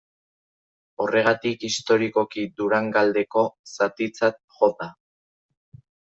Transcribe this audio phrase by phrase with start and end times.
[1.03, 4.89] Horregatik, historikoki Durangaldeko zatitzat jo da.